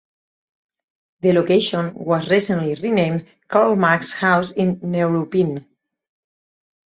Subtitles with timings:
[1.19, 5.63] The location was the recently renamed Karl Marx House in Neuruppin.